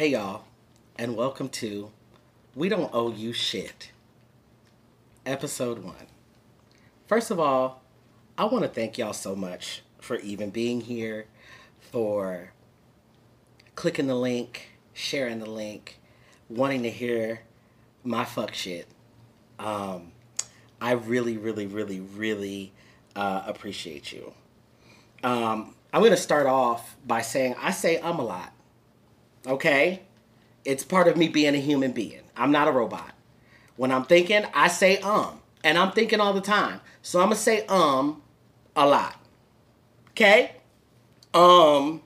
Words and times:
Hey, 0.00 0.12
y'all, 0.12 0.44
and 0.96 1.14
welcome 1.14 1.50
to 1.50 1.90
We 2.54 2.70
Don't 2.70 2.88
Owe 2.94 3.12
You 3.12 3.34
Shit, 3.34 3.90
Episode 5.26 5.84
1. 5.84 5.94
First 7.06 7.30
of 7.30 7.38
all, 7.38 7.82
I 8.38 8.46
want 8.46 8.62
to 8.62 8.70
thank 8.70 8.96
y'all 8.96 9.12
so 9.12 9.36
much 9.36 9.82
for 9.98 10.16
even 10.20 10.48
being 10.48 10.80
here, 10.80 11.26
for 11.80 12.54
clicking 13.74 14.06
the 14.06 14.14
link, 14.14 14.70
sharing 14.94 15.38
the 15.38 15.50
link, 15.50 16.00
wanting 16.48 16.82
to 16.84 16.90
hear 16.90 17.42
my 18.02 18.24
fuck 18.24 18.54
shit. 18.54 18.88
Um, 19.58 20.12
I 20.80 20.92
really, 20.92 21.36
really, 21.36 21.66
really, 21.66 22.00
really 22.00 22.72
uh, 23.14 23.42
appreciate 23.46 24.12
you. 24.12 24.32
Um, 25.22 25.74
I'm 25.92 26.00
going 26.00 26.12
to 26.12 26.16
start 26.16 26.46
off 26.46 26.96
by 27.06 27.20
saying 27.20 27.54
I 27.60 27.70
say 27.70 27.98
um 27.98 28.18
a 28.18 28.24
lot. 28.24 28.54
Okay? 29.46 30.02
It's 30.64 30.84
part 30.84 31.08
of 31.08 31.16
me 31.16 31.28
being 31.28 31.54
a 31.54 31.58
human 31.60 31.92
being. 31.92 32.22
I'm 32.36 32.52
not 32.52 32.68
a 32.68 32.72
robot. 32.72 33.14
When 33.76 33.90
I'm 33.92 34.04
thinking, 34.04 34.44
I 34.54 34.68
say 34.68 34.98
um. 34.98 35.40
And 35.62 35.76
I'm 35.76 35.92
thinking 35.92 36.20
all 36.20 36.32
the 36.32 36.40
time. 36.40 36.80
So 37.02 37.20
I'm 37.20 37.26
going 37.26 37.36
to 37.36 37.42
say 37.42 37.66
um 37.66 38.22
a 38.76 38.86
lot. 38.86 39.16
Okay? 40.10 40.52
Um, 41.32 42.02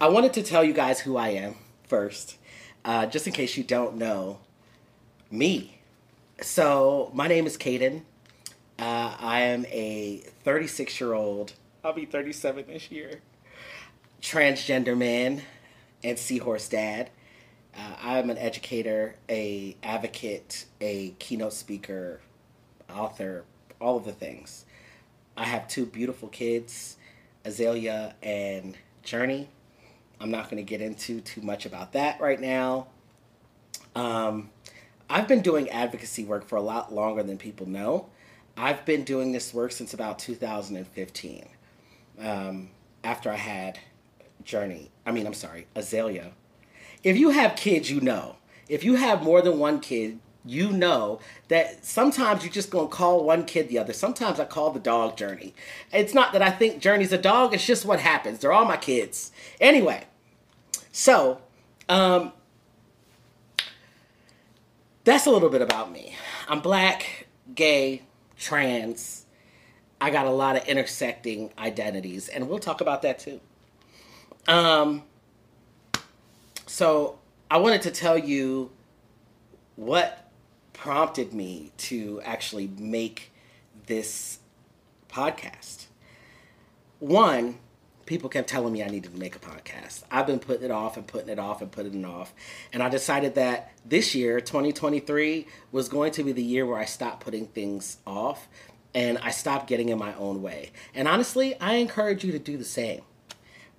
I 0.00 0.08
wanted 0.08 0.32
to 0.34 0.42
tell 0.42 0.64
you 0.64 0.72
guys 0.72 1.00
who 1.00 1.16
I 1.16 1.28
am 1.28 1.56
first, 1.86 2.38
uh, 2.84 3.06
just 3.06 3.26
in 3.26 3.32
case 3.32 3.56
you 3.56 3.62
don't 3.62 3.96
know 3.96 4.40
me. 5.30 5.78
So, 6.40 7.10
my 7.14 7.28
name 7.28 7.46
is 7.46 7.56
Caden. 7.56 8.02
Uh, 8.78 9.14
I 9.20 9.42
am 9.42 9.66
a 9.66 10.24
36 10.44 11.00
year 11.00 11.12
old, 11.12 11.52
I'll 11.84 11.92
be 11.92 12.06
37 12.06 12.64
this 12.66 12.90
year, 12.90 13.20
transgender 14.20 14.96
man 14.96 15.42
and 16.04 16.18
seahorse 16.18 16.68
dad. 16.68 17.10
Uh, 17.76 17.96
I'm 18.02 18.30
an 18.30 18.38
educator, 18.38 19.16
a 19.28 19.76
advocate, 19.82 20.66
a 20.80 21.10
keynote 21.18 21.54
speaker, 21.54 22.20
author, 22.90 23.44
all 23.80 23.96
of 23.96 24.04
the 24.04 24.12
things. 24.12 24.64
I 25.36 25.44
have 25.44 25.68
two 25.68 25.86
beautiful 25.86 26.28
kids, 26.28 26.96
Azalea 27.44 28.14
and 28.22 28.76
Journey. 29.02 29.48
I'm 30.20 30.30
not 30.30 30.44
going 30.44 30.58
to 30.58 30.68
get 30.68 30.80
into 30.80 31.20
too 31.20 31.40
much 31.40 31.66
about 31.66 31.92
that 31.92 32.20
right 32.20 32.40
now. 32.40 32.88
Um, 33.94 34.50
I've 35.08 35.26
been 35.26 35.42
doing 35.42 35.68
advocacy 35.70 36.24
work 36.24 36.46
for 36.46 36.56
a 36.56 36.62
lot 36.62 36.94
longer 36.94 37.22
than 37.22 37.38
people 37.38 37.66
know. 37.66 38.06
I've 38.56 38.84
been 38.84 39.04
doing 39.04 39.32
this 39.32 39.52
work 39.52 39.72
since 39.72 39.94
about 39.94 40.18
2015. 40.18 41.48
Um, 42.20 42.68
after 43.02 43.30
I 43.30 43.36
had 43.36 43.78
Journey, 44.44 44.90
I 45.06 45.12
mean, 45.12 45.26
I'm 45.26 45.34
sorry, 45.34 45.66
Azalea. 45.74 46.32
If 47.02 47.16
you 47.16 47.30
have 47.30 47.56
kids, 47.56 47.90
you 47.90 48.00
know. 48.00 48.36
If 48.68 48.84
you 48.84 48.94
have 48.94 49.22
more 49.22 49.42
than 49.42 49.58
one 49.58 49.80
kid, 49.80 50.18
you 50.44 50.72
know 50.72 51.20
that 51.48 51.84
sometimes 51.84 52.42
you're 52.42 52.52
just 52.52 52.70
going 52.70 52.88
to 52.88 52.94
call 52.94 53.24
one 53.24 53.44
kid 53.44 53.68
the 53.68 53.78
other. 53.78 53.92
Sometimes 53.92 54.40
I 54.40 54.44
call 54.44 54.70
the 54.70 54.80
dog 54.80 55.16
Journey. 55.16 55.54
It's 55.92 56.14
not 56.14 56.32
that 56.32 56.42
I 56.42 56.50
think 56.50 56.80
Journey's 56.80 57.12
a 57.12 57.18
dog, 57.18 57.54
it's 57.54 57.66
just 57.66 57.84
what 57.84 58.00
happens. 58.00 58.40
They're 58.40 58.52
all 58.52 58.64
my 58.64 58.76
kids. 58.76 59.30
Anyway, 59.60 60.04
so 60.90 61.40
um, 61.88 62.32
that's 65.04 65.26
a 65.26 65.30
little 65.30 65.50
bit 65.50 65.62
about 65.62 65.92
me. 65.92 66.16
I'm 66.48 66.60
black, 66.60 67.26
gay, 67.54 68.02
trans. 68.36 69.26
I 70.00 70.10
got 70.10 70.26
a 70.26 70.30
lot 70.30 70.56
of 70.56 70.66
intersecting 70.66 71.52
identities, 71.58 72.28
and 72.28 72.48
we'll 72.48 72.58
talk 72.58 72.80
about 72.80 73.02
that 73.02 73.20
too. 73.20 73.40
Um, 74.46 75.02
so 76.66 77.18
I 77.50 77.58
wanted 77.58 77.82
to 77.82 77.90
tell 77.90 78.16
you 78.16 78.70
what 79.76 80.30
prompted 80.72 81.32
me 81.32 81.72
to 81.76 82.20
actually 82.24 82.68
make 82.78 83.32
this 83.86 84.38
podcast. 85.08 85.86
One, 86.98 87.58
people 88.06 88.28
kept 88.28 88.48
telling 88.48 88.72
me 88.72 88.82
I 88.82 88.88
needed 88.88 89.12
to 89.12 89.18
make 89.18 89.36
a 89.36 89.38
podcast. 89.38 90.02
I've 90.10 90.26
been 90.26 90.38
putting 90.38 90.64
it 90.64 90.70
off 90.70 90.96
and 90.96 91.06
putting 91.06 91.28
it 91.28 91.38
off 91.38 91.62
and 91.62 91.70
putting 91.70 92.00
it 92.00 92.04
off. 92.04 92.32
And 92.72 92.82
I 92.82 92.88
decided 92.88 93.34
that 93.34 93.72
this 93.84 94.14
year, 94.14 94.40
2023, 94.40 95.46
was 95.70 95.88
going 95.88 96.12
to 96.12 96.24
be 96.24 96.32
the 96.32 96.42
year 96.42 96.66
where 96.66 96.78
I 96.78 96.84
stopped 96.84 97.20
putting 97.24 97.46
things 97.46 97.98
off 98.06 98.48
and 98.94 99.18
I 99.18 99.30
stopped 99.30 99.66
getting 99.66 99.88
in 99.88 99.98
my 99.98 100.14
own 100.14 100.42
way. 100.42 100.70
And 100.94 101.06
honestly, 101.06 101.58
I 101.60 101.74
encourage 101.74 102.24
you 102.24 102.32
to 102.32 102.38
do 102.38 102.56
the 102.56 102.64
same 102.64 103.02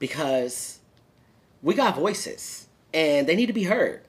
because 0.03 0.79
we 1.61 1.73
got 1.73 1.95
voices 1.95 2.67
and 2.93 3.25
they 3.25 3.37
need 3.37 3.45
to 3.45 3.53
be 3.53 3.63
heard. 3.63 4.01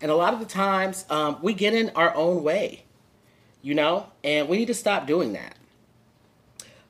And 0.00 0.08
a 0.08 0.14
lot 0.14 0.32
of 0.32 0.38
the 0.38 0.46
times, 0.46 1.04
um, 1.10 1.38
we 1.42 1.54
get 1.54 1.74
in 1.74 1.90
our 1.96 2.14
own 2.14 2.44
way, 2.44 2.84
you 3.60 3.74
know, 3.74 4.06
and 4.22 4.48
we 4.48 4.58
need 4.58 4.68
to 4.68 4.74
stop 4.74 5.08
doing 5.08 5.32
that. 5.32 5.56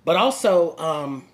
But 0.04 0.16
also, 0.16 0.76
um, 0.76 1.26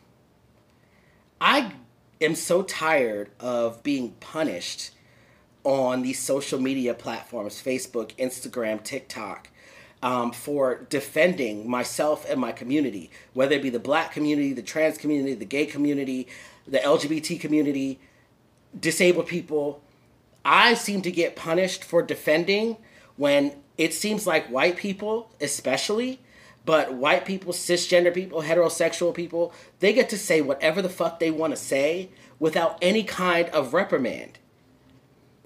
I 1.40 1.72
am 2.20 2.36
so 2.36 2.62
tired 2.62 3.30
of 3.40 3.82
being 3.82 4.10
punished 4.20 4.92
on 5.64 6.02
these 6.02 6.20
social 6.20 6.60
media 6.60 6.94
platforms 6.94 7.60
Facebook, 7.60 8.14
Instagram, 8.18 8.84
TikTok. 8.84 9.48
Um, 10.02 10.30
for 10.30 10.86
defending 10.90 11.68
myself 11.68 12.28
and 12.28 12.38
my 12.38 12.52
community, 12.52 13.10
whether 13.32 13.56
it 13.56 13.62
be 13.62 13.70
the 13.70 13.80
black 13.80 14.12
community, 14.12 14.52
the 14.52 14.62
trans 14.62 14.98
community, 14.98 15.34
the 15.34 15.46
gay 15.46 15.64
community, 15.64 16.28
the 16.66 16.78
LGBT 16.78 17.40
community, 17.40 17.98
disabled 18.78 19.26
people. 19.26 19.82
I 20.44 20.74
seem 20.74 21.02
to 21.02 21.10
get 21.10 21.36
punished 21.36 21.84
for 21.84 22.02
defending 22.02 22.76
when 23.16 23.52
it 23.78 23.94
seems 23.94 24.26
like 24.26 24.46
white 24.48 24.76
people, 24.76 25.30
especially, 25.40 26.20
but 26.64 26.94
white 26.94 27.24
people, 27.24 27.52
cisgender 27.52 28.12
people, 28.12 28.42
heterosexual 28.42 29.14
people, 29.14 29.52
they 29.80 29.92
get 29.92 30.08
to 30.10 30.18
say 30.18 30.40
whatever 30.40 30.82
the 30.82 30.88
fuck 30.88 31.18
they 31.18 31.30
want 31.30 31.52
to 31.52 31.56
say 31.56 32.10
without 32.38 32.78
any 32.82 33.04
kind 33.04 33.48
of 33.50 33.72
reprimand. 33.72 34.38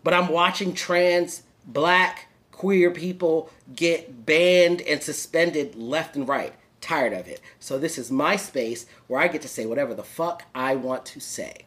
But 0.03 0.15
I'm 0.15 0.29
watching 0.29 0.73
trans, 0.75 1.43
black, 1.67 2.29
queer 2.53 2.91
people 2.91 3.51
get 3.75 4.27
banned 4.27 4.81
and 4.83 5.03
suspended 5.03 5.77
left 5.77 6.17
and 6.17 6.27
right. 6.27 6.55
Tired 6.91 7.13
of 7.13 7.29
it. 7.29 7.41
So 7.61 7.79
this 7.79 7.99
is 7.99 8.11
my 8.11 8.35
space 8.35 8.85
where 9.07 9.21
I 9.21 9.29
get 9.29 9.43
to 9.43 9.49
say 9.49 9.65
whatever 9.65 9.95
the 9.95 10.03
fuck 10.03 10.47
I 10.57 10.75
want 10.75 11.07
to 11.07 11.21
say. 11.21 11.67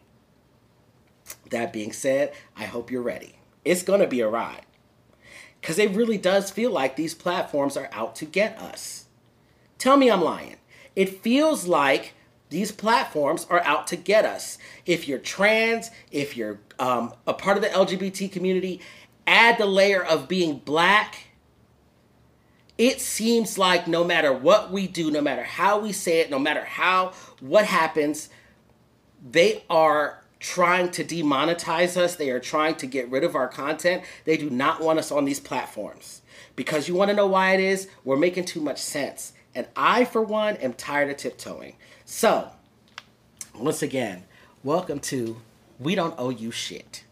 That 1.49 1.71
being 1.71 1.93
said, 1.93 2.33
I 2.57 2.65
hope 2.65 2.91
you're 2.91 3.01
ready. 3.01 3.37
It's 3.63 3.83
going 3.83 4.01
to 4.01 4.07
be 4.07 4.19
a 4.19 4.27
ride. 4.27 4.65
Because 5.61 5.79
it 5.79 5.91
really 5.91 6.17
does 6.17 6.51
feel 6.51 6.71
like 6.71 6.97
these 6.97 7.13
platforms 7.13 7.77
are 7.77 7.87
out 7.93 8.17
to 8.17 8.25
get 8.25 8.59
us. 8.59 9.05
Tell 9.77 9.95
me 9.95 10.11
I'm 10.11 10.21
lying. 10.21 10.57
It 10.93 11.21
feels 11.21 11.67
like 11.67 12.15
these 12.49 12.73
platforms 12.73 13.47
are 13.49 13.63
out 13.63 13.87
to 13.87 13.95
get 13.95 14.25
us. 14.25 14.57
If 14.85 15.07
you're 15.07 15.19
trans, 15.19 15.89
if 16.11 16.35
you're 16.35 16.59
um, 16.79 17.13
a 17.25 17.33
part 17.33 17.55
of 17.55 17.63
the 17.63 17.69
LGBT 17.69 18.29
community, 18.29 18.81
add 19.25 19.57
the 19.57 19.67
layer 19.67 20.03
of 20.03 20.27
being 20.27 20.57
black. 20.57 21.27
It 22.77 23.01
seems 23.01 23.57
like 23.57 23.87
no 23.87 24.03
matter 24.03 24.33
what 24.33 24.71
we 24.71 24.87
do, 24.87 25.11
no 25.11 25.21
matter 25.21 25.43
how 25.43 25.79
we 25.79 25.91
say 25.91 26.19
it, 26.21 26.31
no 26.31 26.39
matter 26.39 26.63
how 26.63 27.13
what 27.39 27.65
happens, 27.65 28.29
they 29.23 29.63
are 29.69 30.23
trying 30.39 30.91
to 30.91 31.03
demonetize 31.03 31.95
us. 31.95 32.15
They 32.15 32.29
are 32.29 32.39
trying 32.39 32.75
to 32.75 32.87
get 32.87 33.09
rid 33.09 33.23
of 33.23 33.35
our 33.35 33.47
content. 33.47 34.03
They 34.25 34.37
do 34.37 34.49
not 34.49 34.81
want 34.81 34.99
us 34.99 35.11
on 35.11 35.25
these 35.25 35.39
platforms. 35.39 36.21
Because 36.55 36.87
you 36.87 36.95
want 36.95 37.09
to 37.09 37.15
know 37.15 37.27
why 37.27 37.53
it 37.53 37.59
is? 37.59 37.87
We're 38.03 38.17
making 38.17 38.45
too 38.45 38.59
much 38.59 38.79
sense. 38.79 39.33
And 39.55 39.67
I, 39.75 40.03
for 40.03 40.21
one, 40.21 40.57
am 40.57 40.73
tired 40.73 41.09
of 41.09 41.17
tiptoeing. 41.17 41.75
So, 42.05 42.49
once 43.55 43.81
again, 43.81 44.23
welcome 44.63 44.99
to 45.01 45.41
We 45.79 45.95
Don't 45.95 46.15
Owe 46.17 46.29
You 46.29 46.51
Shit. 46.51 47.03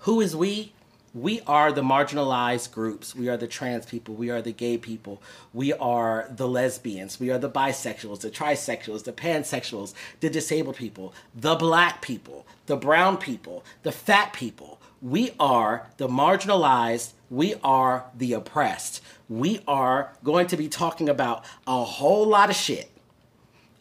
Who 0.00 0.20
is 0.20 0.34
we? 0.34 0.72
We 1.12 1.40
are 1.42 1.72
the 1.72 1.82
marginalized 1.82 2.72
groups. 2.72 3.14
We 3.16 3.28
are 3.28 3.36
the 3.36 3.48
trans 3.48 3.86
people. 3.86 4.14
We 4.14 4.30
are 4.30 4.40
the 4.40 4.52
gay 4.52 4.78
people. 4.78 5.20
We 5.52 5.72
are 5.72 6.28
the 6.30 6.46
lesbians. 6.46 7.18
We 7.18 7.30
are 7.30 7.38
the 7.38 7.50
bisexuals, 7.50 8.20
the 8.20 8.30
trisexuals, 8.30 9.04
the 9.04 9.12
pansexuals, 9.12 9.92
the 10.20 10.30
disabled 10.30 10.76
people, 10.76 11.12
the 11.34 11.56
black 11.56 12.00
people, 12.00 12.46
the 12.66 12.76
brown 12.76 13.16
people, 13.16 13.64
the 13.82 13.92
fat 13.92 14.32
people. 14.32 14.80
We 15.02 15.32
are 15.40 15.88
the 15.96 16.06
marginalized. 16.06 17.12
We 17.28 17.54
are 17.64 18.04
the 18.16 18.34
oppressed 18.34 19.02
we 19.30 19.60
are 19.68 20.12
going 20.24 20.48
to 20.48 20.56
be 20.56 20.68
talking 20.68 21.08
about 21.08 21.44
a 21.66 21.84
whole 21.84 22.26
lot 22.26 22.50
of 22.50 22.56
shit. 22.56 22.90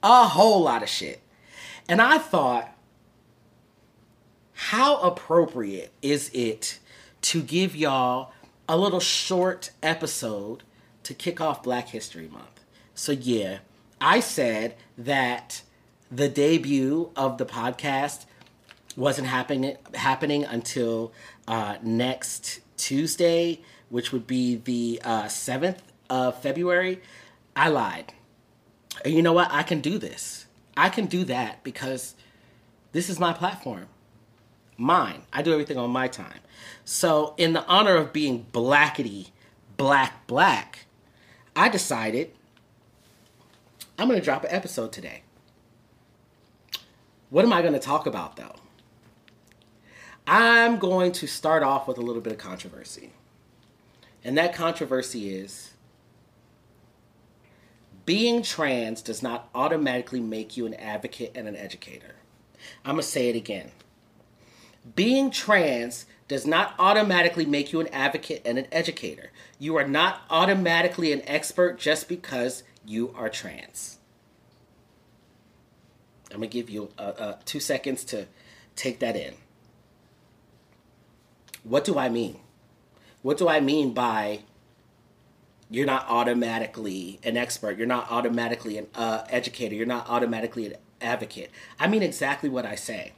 A 0.04 0.28
whole 0.28 0.62
lot 0.62 0.84
of 0.84 0.88
shit. 0.88 1.22
And 1.90 2.00
I 2.00 2.20
thought, 2.20 2.72
how 4.54 5.02
appropriate 5.02 5.92
is 6.04 6.30
it 6.34 6.78
to 7.22 7.42
give 7.42 7.76
y'all 7.76 8.32
a 8.68 8.78
little 8.78 9.00
short 9.00 9.72
episode 9.82 10.64
to 11.04 11.14
kick 11.14 11.42
off 11.42 11.64
Black 11.64 11.90
History 11.90 12.28
Month? 12.28 12.64
So, 12.94 13.12
yeah, 13.12 13.60
I 14.02 14.20
said 14.20 14.76
that 14.98 15.62
the 16.12 16.30
debut 16.30 17.12
of 17.16 17.38
the 17.38 17.46
podcast 17.46 18.26
wasn't 18.96 19.28
happening 19.28 19.78
happening 19.94 20.44
until 20.44 21.14
uh, 21.48 21.78
next 21.82 22.60
Tuesday, 22.78 23.62
which 23.90 24.12
would 24.12 24.28
be 24.28 24.56
the 24.56 25.02
uh, 25.04 25.28
seventh 25.28 25.82
of 26.10 26.42
February. 26.42 27.02
I 27.56 27.70
lied. 27.70 28.14
And 29.06 29.14
you 29.14 29.22
know 29.22 29.34
what? 29.34 29.50
I 29.52 29.64
can 29.64 29.82
do 29.82 29.98
this. 29.98 30.46
I 30.76 30.90
can 30.90 31.06
do 31.06 31.24
that 31.26 31.64
because 31.64 32.16
this 32.92 33.10
is 33.10 33.20
my 33.20 33.34
platform. 33.34 33.88
Mine. 34.80 35.24
I 35.34 35.42
do 35.42 35.52
everything 35.52 35.78
on 35.78 35.92
my 35.92 36.08
time. 36.08 36.40
So, 36.86 37.34
in 37.38 37.52
the 37.52 37.66
honor 37.66 37.98
of 37.98 38.14
being 38.14 38.48
blackety, 38.54 39.28
black, 39.76 40.26
black, 40.26 40.86
I 41.54 41.68
decided 41.68 42.32
I'm 43.98 44.08
going 44.08 44.18
to 44.18 44.24
drop 44.24 44.46
an 44.46 44.52
episode 44.52 44.94
today. 44.94 45.24
What 47.30 47.44
am 47.44 47.52
I 47.52 47.62
going 47.62 47.74
to 47.74 47.80
talk 47.80 48.06
about 48.06 48.38
though? 48.38 48.56
I'm 50.26 50.80
going 50.80 51.12
to 51.12 51.28
start 51.28 51.62
off 51.62 51.86
with 51.86 51.98
a 51.98 52.02
little 52.02 52.22
bit 52.22 52.32
of 52.32 52.40
controversy. 52.40 53.12
And 54.24 54.38
that 54.38 54.56
controversy 54.56 55.36
is 55.36 55.72
being 58.06 58.42
trans 58.44 59.02
does 59.02 59.22
not 59.22 59.50
automatically 59.54 60.22
make 60.22 60.56
you 60.56 60.66
an 60.66 60.74
advocate 60.76 61.34
and 61.36 61.50
an 61.50 61.58
educator. 61.58 62.16
I'm 62.86 62.96
going 62.96 63.04
to 63.04 63.08
say 63.08 63.28
it 63.28 63.36
again. 63.36 63.72
Being 64.96 65.32
trans 65.32 66.06
does 66.28 66.46
not 66.46 66.76
automatically 66.80 67.46
make 67.46 67.74
you 67.74 67.80
an 67.80 67.88
advocate 67.88 68.42
and 68.46 68.58
an 68.58 68.68
educator. 68.72 69.32
You 69.58 69.76
are 69.78 69.88
not 69.88 70.22
automatically 70.30 71.12
an 71.12 71.22
expert 71.28 71.80
just 71.80 72.08
because 72.08 72.64
you 72.86 73.14
are 73.16 73.30
trans. 73.30 73.98
I'm 76.32 76.42
to 76.42 76.48
give 76.48 76.70
you 76.70 76.90
uh, 76.98 77.14
uh, 77.18 77.38
two 77.46 77.60
seconds 77.60 78.04
to 78.06 78.28
take 78.76 79.00
that 79.00 79.16
in. 79.16 79.34
What 81.64 81.84
do 81.84 81.98
I 81.98 82.10
mean? 82.10 82.40
What 83.22 83.38
do 83.38 83.50
I 83.50 83.60
mean 83.60 83.94
by 83.94 84.42
you're 85.70 85.86
not 85.86 86.06
automatically 86.08 87.20
an 87.24 87.38
expert, 87.38 87.78
you're 87.78 87.88
not 87.88 88.10
automatically 88.10 88.78
an 88.78 88.88
uh, 88.96 89.24
educator, 89.30 89.76
you're 89.76 89.86
not 89.86 90.08
automatically 90.08 90.68
an 90.68 90.76
advocate? 91.02 91.52
I 91.80 91.88
mean 91.88 92.04
exactly 92.04 92.50
what 92.50 92.66
I 92.66 92.76
say. 92.76 93.14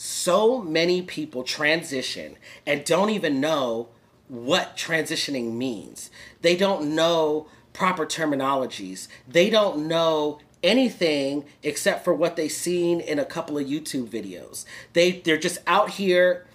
So 0.00 0.62
many 0.62 1.02
people 1.02 1.42
transition 1.42 2.36
and 2.64 2.84
don't 2.84 3.10
even 3.10 3.40
know 3.40 3.88
what 4.28 4.76
transitioning 4.76 5.54
means. 5.54 6.08
They 6.40 6.54
don't 6.54 6.94
know 6.94 7.48
proper 7.72 8.06
terminologies. 8.06 9.08
They 9.26 9.50
don't 9.50 9.88
know 9.88 10.38
anything 10.62 11.46
except 11.64 12.04
for 12.04 12.14
what 12.14 12.36
they've 12.36 12.52
seen 12.52 13.00
in 13.00 13.18
a 13.18 13.24
couple 13.24 13.58
of 13.58 13.66
YouTube 13.66 14.06
videos. 14.06 14.64
They 14.92 15.10
they're 15.10 15.36
just 15.36 15.58
out 15.66 15.90
here 15.90 16.46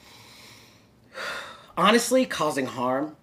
honestly 1.78 2.26
causing 2.26 2.68
harm. 2.68 3.18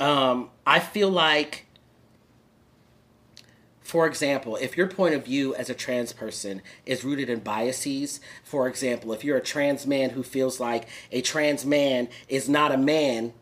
Um, 0.00 0.50
I 0.66 0.80
feel 0.80 1.08
like, 1.08 1.65
for 3.86 4.06
example, 4.06 4.56
if 4.56 4.76
your 4.76 4.88
point 4.88 5.14
of 5.14 5.24
view 5.24 5.54
as 5.54 5.70
a 5.70 5.74
trans 5.74 6.12
person 6.12 6.60
is 6.84 7.04
rooted 7.04 7.30
in 7.30 7.38
biases, 7.38 8.20
for 8.42 8.66
example, 8.66 9.12
if 9.12 9.22
you're 9.22 9.36
a 9.36 9.42
trans 9.42 9.86
man 9.86 10.10
who 10.10 10.24
feels 10.24 10.58
like 10.58 10.88
a 11.12 11.22
trans 11.22 11.64
man 11.64 12.08
is 12.28 12.48
not 12.48 12.72
a 12.72 12.76
man 12.76 13.32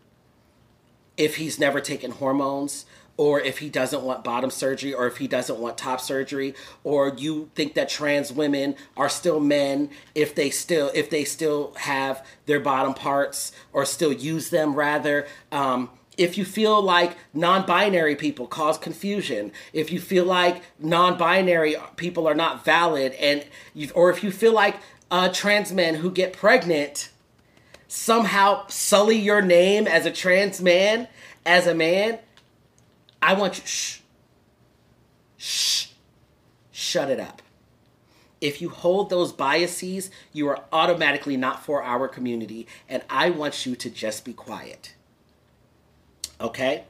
if 1.16 1.36
he's 1.36 1.58
never 1.58 1.80
taken 1.80 2.10
hormones, 2.10 2.84
or 3.16 3.40
if 3.40 3.58
he 3.58 3.70
doesn't 3.70 4.02
want 4.02 4.24
bottom 4.24 4.50
surgery 4.50 4.92
or 4.92 5.06
if 5.06 5.18
he 5.18 5.28
doesn't 5.28 5.58
want 5.58 5.78
top 5.78 6.00
surgery 6.00 6.54
or 6.82 7.14
you 7.16 7.48
think 7.54 7.74
that 7.74 7.88
trans 7.88 8.32
women 8.32 8.74
are 8.96 9.08
still 9.08 9.38
men 9.38 9.88
if 10.14 10.34
they 10.34 10.50
still 10.50 10.90
if 10.94 11.10
they 11.10 11.24
still 11.24 11.72
have 11.76 12.26
their 12.46 12.58
bottom 12.58 12.92
parts 12.92 13.52
or 13.72 13.84
still 13.84 14.12
use 14.12 14.50
them 14.50 14.74
rather 14.74 15.26
um, 15.52 15.88
if 16.16 16.38
you 16.38 16.44
feel 16.44 16.80
like 16.80 17.16
non-binary 17.32 18.16
people 18.16 18.46
cause 18.46 18.78
confusion 18.78 19.50
if 19.72 19.90
you 19.90 20.00
feel 20.00 20.24
like 20.24 20.62
non-binary 20.78 21.76
people 21.96 22.26
are 22.26 22.34
not 22.34 22.64
valid 22.64 23.12
and 23.14 23.44
you 23.74 23.90
or 23.94 24.10
if 24.10 24.22
you 24.22 24.30
feel 24.30 24.52
like 24.52 24.76
uh, 25.10 25.28
trans 25.28 25.72
men 25.72 25.96
who 25.96 26.10
get 26.10 26.32
pregnant 26.32 27.10
somehow 27.88 28.66
sully 28.68 29.18
your 29.18 29.42
name 29.42 29.86
as 29.86 30.06
a 30.06 30.10
trans 30.10 30.60
man 30.60 31.06
as 31.44 31.66
a 31.66 31.74
man 31.74 32.18
I 33.24 33.32
want 33.32 33.56
you, 33.56 33.64
shh, 33.64 34.00
shh, 35.38 35.86
shut 36.70 37.08
it 37.08 37.18
up. 37.18 37.40
If 38.38 38.60
you 38.60 38.68
hold 38.68 39.08
those 39.08 39.32
biases, 39.32 40.10
you 40.34 40.46
are 40.48 40.62
automatically 40.70 41.38
not 41.38 41.64
for 41.64 41.82
our 41.82 42.06
community, 42.06 42.66
and 42.86 43.02
I 43.08 43.30
want 43.30 43.64
you 43.64 43.76
to 43.76 43.88
just 43.88 44.26
be 44.26 44.34
quiet. 44.34 44.94
Okay? 46.40 46.84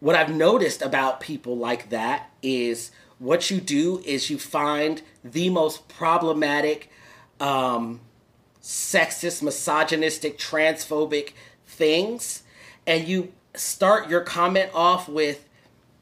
What 0.00 0.14
I've 0.14 0.34
noticed 0.34 0.82
about 0.82 1.20
people 1.20 1.56
like 1.56 1.90
that 1.90 2.30
is 2.42 2.90
what 3.18 3.50
you 3.50 3.60
do 3.60 4.02
is 4.04 4.28
you 4.28 4.38
find 4.38 5.02
the 5.22 5.48
most 5.50 5.88
problematic, 5.88 6.90
um, 7.40 8.00
sexist, 8.62 9.42
misogynistic, 9.42 10.38
transphobic 10.38 11.32
things, 11.66 12.42
and 12.86 13.08
you 13.08 13.32
start 13.54 14.10
your 14.10 14.20
comment 14.20 14.70
off 14.74 15.08
with 15.08 15.48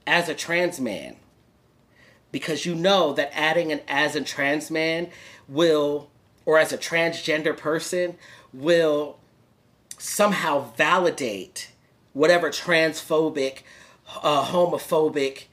as 0.06 0.28
a 0.28 0.34
trans 0.34 0.80
man 0.80 1.16
because 2.32 2.64
you 2.64 2.74
know 2.74 3.12
that 3.12 3.30
adding 3.38 3.70
an 3.70 3.80
as 3.86 4.16
a 4.16 4.22
trans 4.22 4.70
man 4.70 5.08
will 5.46 6.10
or 6.44 6.58
as 6.58 6.72
a 6.72 6.78
transgender 6.78 7.56
person 7.56 8.16
will 8.52 9.18
somehow 9.98 10.72
validate 10.74 11.71
whatever 12.12 12.50
transphobic 12.50 13.58
uh, 14.22 14.44
homophobic 14.46 15.44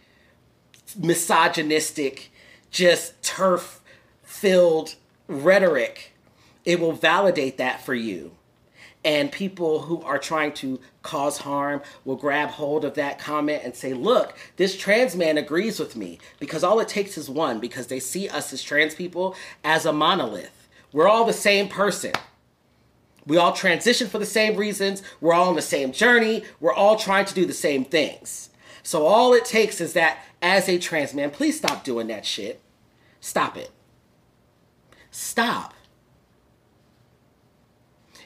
misogynistic 0.97 2.31
just 2.71 3.21
TERF 3.21 3.79
filled 4.23 4.95
rhetoric 5.27 6.13
it 6.65 6.79
will 6.79 6.91
validate 6.91 7.57
that 7.57 7.83
for 7.83 7.93
you 7.93 8.31
and 9.03 9.31
people 9.31 9.81
who 9.81 10.01
are 10.01 10.19
trying 10.19 10.51
to 10.51 10.79
cause 11.03 11.37
harm 11.37 11.81
will 12.03 12.17
grab 12.17 12.49
hold 12.49 12.83
of 12.83 12.95
that 12.95 13.17
comment 13.17 13.61
and 13.63 13.75
say, 13.75 13.93
Look, 13.93 14.37
this 14.57 14.77
trans 14.77 15.15
man 15.15 15.37
agrees 15.37 15.79
with 15.79 15.95
me. 15.95 16.19
Because 16.39 16.63
all 16.63 16.79
it 16.79 16.87
takes 16.87 17.17
is 17.17 17.29
one, 17.29 17.59
because 17.59 17.87
they 17.87 17.99
see 17.99 18.27
us 18.27 18.51
as 18.51 18.61
trans 18.61 18.95
people 18.95 19.35
as 19.63 19.85
a 19.85 19.93
monolith. 19.93 20.67
We're 20.91 21.07
all 21.07 21.25
the 21.25 21.33
same 21.33 21.69
person. 21.69 22.13
We 23.29 23.37
all 23.37 23.53
transition 23.53 24.07
for 24.07 24.17
the 24.17 24.25
same 24.25 24.57
reasons. 24.57 25.03
We're 25.21 25.33
all 25.33 25.49
on 25.49 25.55
the 25.55 25.61
same 25.61 25.91
journey. 25.91 26.43
We're 26.59 26.73
all 26.73 26.97
trying 26.97 27.25
to 27.25 27.33
do 27.35 27.45
the 27.45 27.53
same 27.53 27.85
things. 27.85 28.49
So 28.81 29.05
all 29.05 29.33
it 29.33 29.45
takes 29.45 29.79
is 29.79 29.93
that 29.93 30.17
as 30.41 30.67
a 30.67 30.79
trans 30.79 31.13
man, 31.13 31.29
please 31.29 31.55
stop 31.55 31.83
doing 31.83 32.07
that 32.07 32.25
shit. 32.25 32.59
Stop 33.21 33.55
it. 33.55 33.69
Stop. 35.11 35.75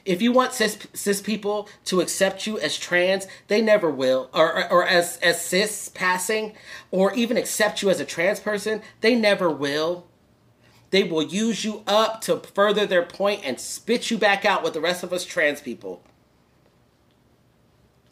If 0.06 0.22
you 0.22 0.32
want 0.32 0.54
cis, 0.54 0.78
cis 0.94 1.20
people 1.20 1.68
to 1.84 2.00
accept 2.00 2.46
you 2.46 2.58
as 2.58 2.78
trans, 2.78 3.26
they 3.48 3.60
never 3.60 3.90
will, 3.90 4.30
or, 4.32 4.54
or, 4.56 4.72
or 4.72 4.86
as, 4.86 5.18
as 5.18 5.44
cis 5.44 5.90
passing, 5.90 6.54
or 6.90 7.12
even 7.12 7.36
accept 7.36 7.82
you 7.82 7.90
as 7.90 8.00
a 8.00 8.04
trans 8.06 8.40
person, 8.40 8.80
they 9.02 9.14
never 9.14 9.50
will. 9.50 10.06
They 10.94 11.02
will 11.02 11.24
use 11.24 11.64
you 11.64 11.82
up 11.88 12.20
to 12.20 12.36
further 12.36 12.86
their 12.86 13.02
point 13.02 13.40
and 13.42 13.58
spit 13.58 14.12
you 14.12 14.16
back 14.16 14.44
out 14.44 14.62
with 14.62 14.74
the 14.74 14.80
rest 14.80 15.02
of 15.02 15.12
us 15.12 15.24
trans 15.24 15.60
people. 15.60 16.04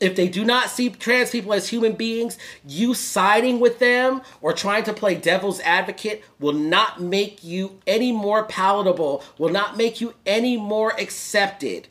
If 0.00 0.16
they 0.16 0.26
do 0.26 0.44
not 0.44 0.68
see 0.68 0.90
trans 0.90 1.30
people 1.30 1.52
as 1.52 1.68
human 1.68 1.92
beings, 1.92 2.38
you 2.66 2.92
siding 2.92 3.60
with 3.60 3.78
them 3.78 4.22
or 4.40 4.52
trying 4.52 4.82
to 4.82 4.92
play 4.92 5.14
devil's 5.14 5.60
advocate 5.60 6.24
will 6.40 6.54
not 6.54 7.00
make 7.00 7.44
you 7.44 7.78
any 7.86 8.10
more 8.10 8.42
palatable, 8.46 9.22
will 9.38 9.50
not 9.50 9.76
make 9.76 10.00
you 10.00 10.14
any 10.26 10.56
more 10.56 10.90
accepted. 11.00 11.86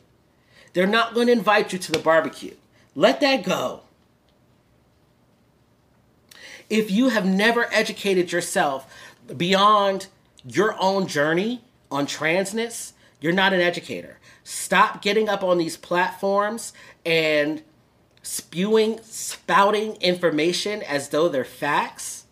They're 0.74 0.86
not 0.86 1.14
going 1.14 1.28
to 1.28 1.32
invite 1.32 1.72
you 1.72 1.78
to 1.78 1.90
the 1.90 2.00
barbecue. 2.00 2.56
Let 2.94 3.22
that 3.22 3.44
go. 3.44 3.84
If 6.68 6.90
you 6.90 7.08
have 7.08 7.24
never 7.24 7.72
educated 7.72 8.30
yourself 8.30 8.86
beyond 9.34 10.08
your 10.44 10.76
own 10.80 11.06
journey 11.06 11.62
on 11.90 12.06
transness, 12.06 12.92
you're 13.20 13.32
not 13.32 13.52
an 13.52 13.60
educator. 13.60 14.18
Stop 14.44 15.02
getting 15.02 15.28
up 15.28 15.42
on 15.42 15.58
these 15.58 15.76
platforms 15.76 16.72
and 17.06 17.62
spewing, 18.22 18.98
spouting 19.02 19.94
information 19.96 20.82
as 20.82 21.08
though 21.10 21.28
they're 21.28 21.44
facts 21.44 22.24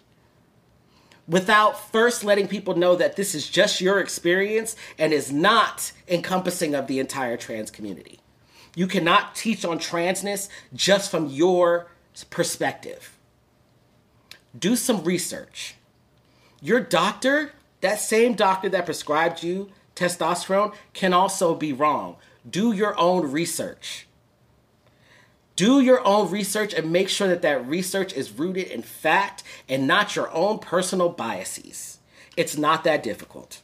without 1.28 1.92
first 1.92 2.24
letting 2.24 2.48
people 2.48 2.76
know 2.76 2.96
that 2.96 3.14
this 3.14 3.34
is 3.34 3.48
just 3.48 3.80
your 3.80 4.00
experience 4.00 4.74
and 4.98 5.12
is 5.12 5.30
not 5.30 5.92
encompassing 6.08 6.74
of 6.74 6.88
the 6.88 6.98
entire 6.98 7.36
trans 7.36 7.70
community. 7.70 8.18
You 8.74 8.88
cannot 8.88 9.36
teach 9.36 9.64
on 9.64 9.78
transness 9.78 10.48
just 10.74 11.10
from 11.10 11.28
your 11.28 11.88
perspective. 12.30 13.16
Do 14.58 14.74
some 14.74 15.04
research. 15.04 15.76
Your 16.60 16.80
doctor, 16.80 17.52
that 17.80 18.00
same 18.00 18.34
doctor 18.34 18.68
that 18.68 18.84
prescribed 18.84 19.42
you 19.42 19.70
testosterone 19.94 20.74
can 20.92 21.12
also 21.12 21.54
be 21.54 21.72
wrong. 21.72 22.16
Do 22.48 22.72
your 22.72 22.98
own 22.98 23.30
research. 23.30 24.06
Do 25.56 25.80
your 25.80 26.06
own 26.06 26.30
research 26.30 26.72
and 26.72 26.90
make 26.90 27.10
sure 27.10 27.28
that 27.28 27.42
that 27.42 27.66
research 27.66 28.14
is 28.14 28.32
rooted 28.32 28.68
in 28.68 28.82
fact 28.82 29.42
and 29.68 29.86
not 29.86 30.16
your 30.16 30.30
own 30.32 30.58
personal 30.58 31.10
biases. 31.10 31.98
It's 32.36 32.56
not 32.56 32.82
that 32.84 33.02
difficult. 33.02 33.60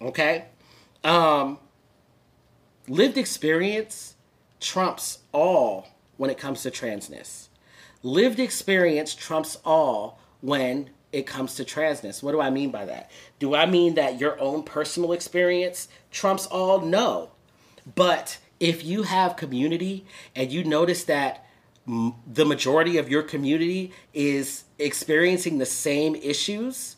Okay? 0.00 0.44
Um, 1.02 1.58
lived 2.86 3.18
experience 3.18 4.14
trumps 4.60 5.18
all 5.32 5.88
when 6.16 6.30
it 6.30 6.38
comes 6.38 6.62
to 6.62 6.70
transness. 6.70 7.45
Lived 8.06 8.38
experience 8.38 9.16
trumps 9.16 9.58
all 9.64 10.20
when 10.40 10.90
it 11.10 11.26
comes 11.26 11.56
to 11.56 11.64
transness. 11.64 12.22
What 12.22 12.30
do 12.30 12.40
I 12.40 12.50
mean 12.50 12.70
by 12.70 12.84
that? 12.84 13.10
Do 13.40 13.56
I 13.56 13.66
mean 13.66 13.96
that 13.96 14.20
your 14.20 14.40
own 14.40 14.62
personal 14.62 15.10
experience 15.10 15.88
trumps 16.12 16.46
all? 16.46 16.80
No. 16.80 17.32
But 17.96 18.38
if 18.60 18.84
you 18.84 19.02
have 19.02 19.34
community 19.34 20.06
and 20.36 20.52
you 20.52 20.62
notice 20.62 21.02
that 21.02 21.46
m- 21.88 22.14
the 22.32 22.44
majority 22.44 22.96
of 22.96 23.08
your 23.08 23.24
community 23.24 23.92
is 24.14 24.62
experiencing 24.78 25.58
the 25.58 25.66
same 25.66 26.14
issues, 26.14 26.94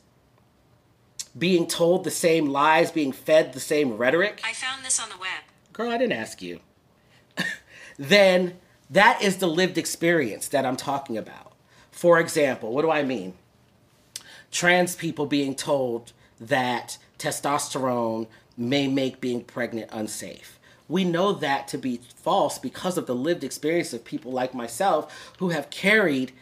being 1.39 1.67
told 1.67 2.05
the 2.05 2.11
same 2.11 2.51
lies, 2.51 2.91
being 2.91 3.13
fed 3.13 3.55
the 3.55 3.61
same 3.61 3.97
rhetoric. 3.97 4.43
I 4.45 4.53
found 4.53 4.85
this 4.85 5.01
on 5.01 5.09
the 5.09 5.17
web. 5.17 5.41
Girl, 5.73 5.89
I 5.89 5.97
didn't 5.97 6.19
ask 6.19 6.43
you. 6.43 6.61
then 7.99 8.59
that 8.91 9.23
is 9.23 9.37
the 9.37 9.47
lived 9.47 9.79
experience 9.79 10.49
that 10.49 10.65
I'm 10.65 10.77
talking 10.77 11.17
about. 11.17 11.53
For 11.91 12.19
example, 12.19 12.73
what 12.73 12.83
do 12.83 12.91
I 12.91 13.03
mean? 13.03 13.35
Trans 14.51 14.97
people 14.97 15.27
being 15.27 15.55
told 15.55 16.13
that 16.41 16.99
testosterone 17.19 18.29
may 18.57 18.89
make 18.89 19.21
being 19.21 19.43
pregnant 19.43 19.91
unsafe. 19.93 20.59
We 20.89 21.05
know 21.05 21.33
that 21.33 21.69
to 21.69 21.79
be 21.79 22.01
false 22.17 22.59
because 22.59 22.97
of 22.97 23.07
the 23.07 23.15
lived 23.15 23.45
experience 23.45 23.93
of 23.93 24.05
people 24.05 24.33
like 24.33 24.55
myself 24.55 25.33
who 25.39 25.51
have 25.51 25.71
carried 25.71 26.33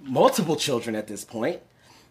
multiple 0.00 0.56
children 0.56 0.94
at 0.94 1.08
this 1.08 1.24
point, 1.24 1.60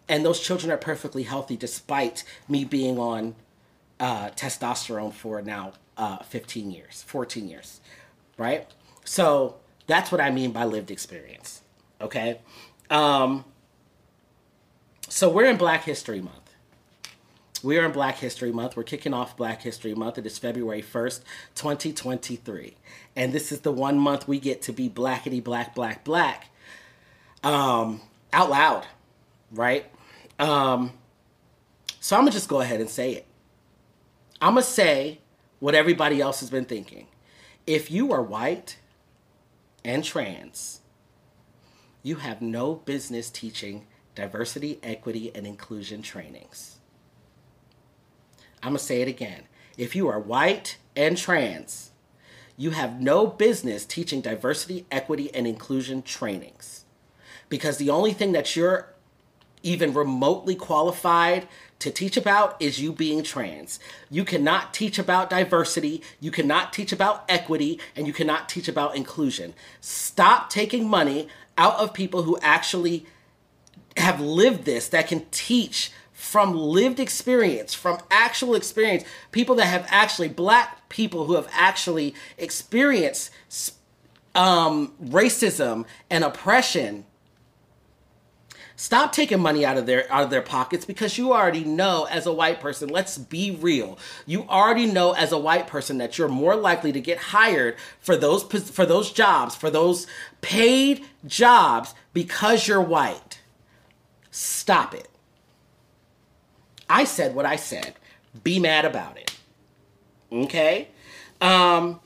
and 0.08 0.24
those 0.24 0.40
children 0.40 0.70
are 0.70 0.76
perfectly 0.76 1.22
healthy 1.22 1.56
despite 1.56 2.24
me 2.48 2.64
being 2.64 2.98
on 2.98 3.34
uh, 3.98 4.28
testosterone 4.30 5.12
for 5.12 5.40
now 5.40 5.72
uh, 5.96 6.18
15 6.18 6.70
years, 6.70 7.02
14 7.06 7.48
years, 7.48 7.80
right? 8.36 8.66
So 9.04 9.56
that's 9.86 10.10
what 10.10 10.20
I 10.20 10.30
mean 10.30 10.52
by 10.52 10.64
lived 10.64 10.90
experience. 10.90 11.62
Okay. 12.00 12.40
Um, 12.90 13.44
so 15.08 15.28
we're 15.28 15.46
in 15.46 15.56
Black 15.56 15.84
History 15.84 16.20
Month. 16.20 16.40
We 17.62 17.78
are 17.78 17.86
in 17.86 17.92
Black 17.92 18.18
History 18.18 18.52
Month. 18.52 18.76
We're 18.76 18.82
kicking 18.82 19.14
off 19.14 19.36
Black 19.36 19.62
History 19.62 19.94
Month. 19.94 20.18
It 20.18 20.26
is 20.26 20.38
February 20.38 20.82
1st, 20.82 21.20
2023. 21.54 22.76
And 23.16 23.32
this 23.32 23.52
is 23.52 23.60
the 23.60 23.72
one 23.72 23.98
month 23.98 24.28
we 24.28 24.38
get 24.38 24.60
to 24.62 24.72
be 24.72 24.90
blackety 24.90 25.42
black, 25.42 25.74
black, 25.74 26.04
black 26.04 26.48
um, 27.42 28.00
out 28.32 28.50
loud, 28.50 28.86
right? 29.50 29.86
Um, 30.38 30.92
so 32.00 32.16
I'm 32.16 32.22
going 32.22 32.32
to 32.32 32.36
just 32.36 32.48
go 32.48 32.60
ahead 32.60 32.80
and 32.80 32.90
say 32.90 33.12
it. 33.12 33.26
I'm 34.42 34.54
going 34.54 34.64
to 34.64 34.70
say 34.70 35.20
what 35.60 35.74
everybody 35.74 36.20
else 36.20 36.40
has 36.40 36.50
been 36.50 36.64
thinking. 36.66 37.06
If 37.66 37.90
you 37.90 38.12
are 38.12 38.22
white 38.22 38.76
and 39.84 40.04
trans, 40.04 40.80
you 42.02 42.16
have 42.16 42.40
no 42.40 42.74
business 42.74 43.30
teaching 43.30 43.86
diversity, 44.14 44.78
equity, 44.82 45.30
and 45.34 45.46
inclusion 45.46 46.02
trainings. 46.02 46.78
I'm 48.62 48.70
going 48.70 48.78
to 48.78 48.84
say 48.84 49.02
it 49.02 49.08
again. 49.08 49.42
If 49.76 49.96
you 49.96 50.08
are 50.08 50.18
white 50.18 50.78
and 50.96 51.16
trans, 51.18 51.90
you 52.56 52.70
have 52.70 53.00
no 53.00 53.26
business 53.26 53.84
teaching 53.84 54.20
diversity, 54.20 54.86
equity, 54.90 55.34
and 55.34 55.46
inclusion 55.46 56.02
trainings. 56.02 56.84
Because 57.48 57.78
the 57.78 57.90
only 57.90 58.12
thing 58.12 58.32
that 58.32 58.54
you're 58.54 58.94
even 59.62 59.92
remotely 59.92 60.54
qualified 60.54 61.48
to 61.80 61.90
teach 61.90 62.16
about 62.16 62.56
is 62.60 62.80
you 62.80 62.92
being 62.92 63.22
trans. 63.22 63.78
You 64.10 64.24
cannot 64.24 64.72
teach 64.72 64.98
about 64.98 65.30
diversity, 65.30 66.02
you 66.20 66.30
cannot 66.30 66.72
teach 66.72 66.92
about 66.92 67.24
equity, 67.28 67.78
and 67.94 68.06
you 68.06 68.12
cannot 68.12 68.48
teach 68.48 68.68
about 68.68 68.96
inclusion. 68.96 69.54
Stop 69.80 70.50
taking 70.50 70.88
money 70.88 71.28
out 71.58 71.76
of 71.76 71.92
people 71.92 72.22
who 72.22 72.38
actually 72.40 73.06
have 73.96 74.20
lived 74.20 74.64
this, 74.64 74.88
that 74.88 75.08
can 75.08 75.26
teach 75.30 75.92
from 76.12 76.56
lived 76.56 76.98
experience, 76.98 77.74
from 77.74 77.98
actual 78.10 78.54
experience, 78.54 79.04
people 79.30 79.54
that 79.56 79.66
have 79.66 79.86
actually, 79.88 80.28
black 80.28 80.88
people 80.88 81.26
who 81.26 81.34
have 81.34 81.48
actually 81.52 82.14
experienced 82.38 83.30
um, 84.34 84.92
racism 85.02 85.84
and 86.10 86.24
oppression. 86.24 87.04
Stop 88.76 89.12
taking 89.12 89.38
money 89.38 89.64
out 89.64 89.76
of 89.76 89.86
their 89.86 90.12
out 90.12 90.24
of 90.24 90.30
their 90.30 90.42
pockets 90.42 90.84
because 90.84 91.16
you 91.16 91.32
already 91.32 91.62
know 91.62 92.08
as 92.10 92.26
a 92.26 92.32
white 92.32 92.60
person, 92.60 92.88
let's 92.88 93.16
be 93.16 93.52
real. 93.52 93.98
You 94.26 94.42
already 94.48 94.86
know 94.86 95.12
as 95.12 95.30
a 95.30 95.38
white 95.38 95.68
person 95.68 95.98
that 95.98 96.18
you're 96.18 96.28
more 96.28 96.56
likely 96.56 96.90
to 96.90 97.00
get 97.00 97.18
hired 97.18 97.76
for 98.00 98.16
those 98.16 98.42
for 98.42 98.84
those 98.84 99.12
jobs, 99.12 99.54
for 99.54 99.70
those 99.70 100.08
paid 100.40 101.04
jobs 101.24 101.94
because 102.12 102.66
you're 102.66 102.80
white. 102.80 103.38
Stop 104.32 104.94
it. 104.94 105.08
I 106.90 107.04
said 107.04 107.34
what 107.34 107.46
I 107.46 107.56
said. 107.56 107.94
Be 108.42 108.58
mad 108.58 108.84
about 108.84 109.16
it. 109.16 109.36
Okay? 110.32 110.88
Um, 111.40 112.00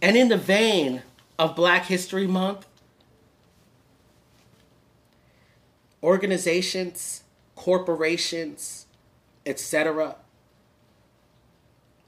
and 0.00 0.16
in 0.16 0.28
the 0.28 0.36
vein 0.36 1.02
of 1.38 1.54
Black 1.54 1.86
History 1.86 2.26
Month, 2.26 2.66
organizations, 6.02 7.22
corporations, 7.54 8.86
etc. 9.46 10.16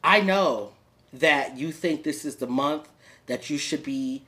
I 0.02 0.20
know 0.20 0.72
that 1.12 1.56
you 1.56 1.72
think 1.72 2.02
this 2.02 2.24
is 2.24 2.36
the 2.36 2.46
month 2.46 2.88
that 3.26 3.48
you 3.48 3.56
should 3.56 3.82
be 3.82 4.24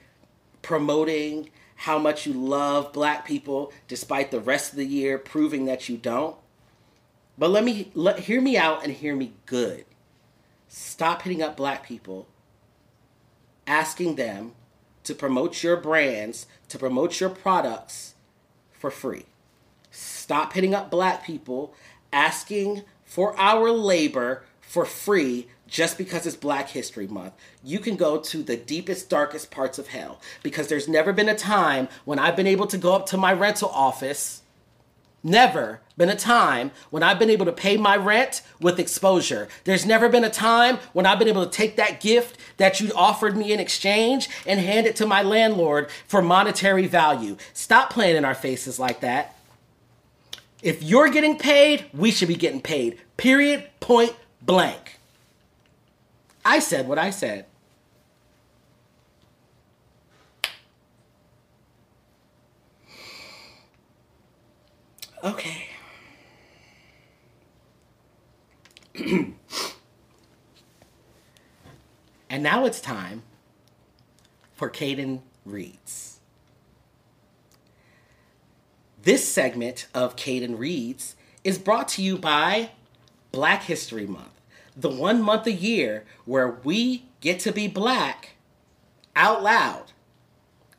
promoting 0.62 1.50
how 1.76 1.98
much 1.98 2.26
you 2.26 2.32
love 2.32 2.92
black 2.92 3.26
people 3.26 3.72
despite 3.88 4.30
the 4.30 4.40
rest 4.40 4.72
of 4.72 4.76
the 4.76 4.86
year 4.86 5.18
proving 5.18 5.66
that 5.66 5.88
you 5.88 5.96
don't. 5.96 6.36
But 7.36 7.50
let 7.50 7.64
me 7.64 7.90
let 7.94 8.20
hear 8.20 8.40
me 8.40 8.56
out 8.56 8.82
and 8.82 8.92
hear 8.92 9.14
me 9.14 9.34
good. 9.44 9.84
Stop 10.68 11.22
hitting 11.22 11.42
up 11.42 11.56
black 11.56 11.86
people 11.86 12.26
asking 13.66 14.16
them 14.16 14.52
to 15.04 15.14
promote 15.14 15.62
your 15.62 15.76
brands, 15.76 16.46
to 16.68 16.78
promote 16.78 17.20
your 17.20 17.30
products 17.30 18.14
for 18.72 18.90
free. 18.90 19.26
Stop 19.96 20.52
hitting 20.52 20.74
up 20.74 20.90
black 20.90 21.24
people 21.24 21.72
asking 22.12 22.82
for 23.06 23.34
our 23.38 23.70
labor 23.70 24.42
for 24.60 24.84
free 24.84 25.46
just 25.66 25.96
because 25.96 26.26
it's 26.26 26.36
Black 26.36 26.68
History 26.68 27.06
Month. 27.06 27.32
You 27.64 27.78
can 27.78 27.96
go 27.96 28.18
to 28.18 28.42
the 28.42 28.58
deepest, 28.58 29.08
darkest 29.08 29.50
parts 29.50 29.78
of 29.78 29.88
hell 29.88 30.20
because 30.42 30.68
there's 30.68 30.86
never 30.86 31.14
been 31.14 31.30
a 31.30 31.34
time 31.34 31.88
when 32.04 32.18
I've 32.18 32.36
been 32.36 32.46
able 32.46 32.66
to 32.66 32.76
go 32.76 32.92
up 32.92 33.06
to 33.06 33.16
my 33.16 33.32
rental 33.32 33.70
office. 33.70 34.42
Never 35.22 35.80
been 35.96 36.10
a 36.10 36.14
time 36.14 36.72
when 36.90 37.02
I've 37.02 37.18
been 37.18 37.30
able 37.30 37.46
to 37.46 37.52
pay 37.52 37.78
my 37.78 37.96
rent 37.96 38.42
with 38.60 38.78
exposure. 38.78 39.48
There's 39.64 39.86
never 39.86 40.10
been 40.10 40.24
a 40.24 40.30
time 40.30 40.76
when 40.92 41.06
I've 41.06 41.18
been 41.18 41.26
able 41.26 41.46
to 41.46 41.50
take 41.50 41.76
that 41.76 42.02
gift 42.02 42.38
that 42.58 42.80
you 42.80 42.92
offered 42.94 43.34
me 43.34 43.50
in 43.50 43.60
exchange 43.60 44.28
and 44.46 44.60
hand 44.60 44.86
it 44.86 44.94
to 44.96 45.06
my 45.06 45.22
landlord 45.22 45.90
for 46.06 46.20
monetary 46.20 46.86
value. 46.86 47.38
Stop 47.54 47.88
playing 47.88 48.16
in 48.16 48.26
our 48.26 48.34
faces 48.34 48.78
like 48.78 49.00
that. 49.00 49.35
If 50.62 50.82
you're 50.82 51.08
getting 51.08 51.38
paid, 51.38 51.86
we 51.92 52.10
should 52.10 52.28
be 52.28 52.34
getting 52.34 52.60
paid. 52.60 52.98
Period, 53.16 53.68
point 53.80 54.14
blank. 54.40 54.98
I 56.44 56.60
said 56.60 56.88
what 56.88 56.98
I 56.98 57.10
said. 57.10 57.46
Okay. 65.22 65.66
and 72.30 72.42
now 72.42 72.64
it's 72.64 72.80
time 72.80 73.24
for 74.54 74.70
Caden 74.70 75.20
Reads. 75.44 76.15
This 79.06 79.28
segment 79.28 79.86
of 79.94 80.16
Caden 80.16 80.58
Reads 80.58 81.14
is 81.44 81.58
brought 81.58 81.86
to 81.90 82.02
you 82.02 82.18
by 82.18 82.70
Black 83.30 83.62
History 83.62 84.04
Month 84.04 84.40
the 84.76 84.88
one 84.88 85.22
month 85.22 85.46
a 85.46 85.52
year 85.52 86.04
where 86.24 86.58
we 86.64 87.04
get 87.20 87.38
to 87.38 87.52
be 87.52 87.68
black 87.68 88.30
out 89.14 89.44
loud 89.44 89.92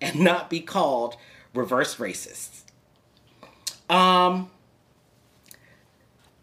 and 0.02 0.20
not 0.20 0.50
be 0.50 0.60
called 0.60 1.16
reverse 1.54 1.96
racists. 1.96 2.64
Um, 3.90 4.52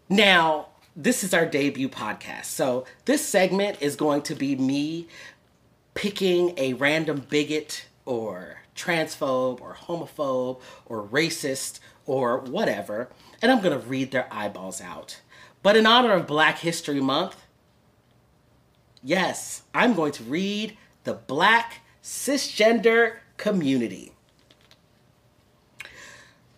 now, 0.09 0.69
this 0.95 1.23
is 1.23 1.35
our 1.35 1.45
debut 1.45 1.87
podcast. 1.87 2.45
So, 2.45 2.85
this 3.05 3.23
segment 3.23 3.77
is 3.79 3.95
going 3.95 4.23
to 4.23 4.33
be 4.33 4.55
me 4.55 5.07
picking 5.93 6.57
a 6.57 6.73
random 6.73 7.27
bigot 7.29 7.85
or 8.05 8.61
transphobe 8.75 9.61
or 9.61 9.75
homophobe 9.75 10.59
or 10.85 11.03
racist 11.03 11.79
or 12.05 12.39
whatever, 12.39 13.09
and 13.41 13.51
I'm 13.51 13.61
going 13.61 13.79
to 13.79 13.87
read 13.87 14.11
their 14.11 14.27
eyeballs 14.31 14.81
out. 14.81 15.21
But 15.63 15.75
in 15.75 15.85
honor 15.85 16.13
of 16.13 16.27
Black 16.27 16.59
History 16.59 17.01
Month, 17.01 17.45
yes, 19.03 19.63
I'm 19.73 19.93
going 19.93 20.11
to 20.13 20.23
read 20.23 20.77
the 21.03 21.13
Black 21.13 21.81
cisgender 22.03 23.17
community. 23.37 24.11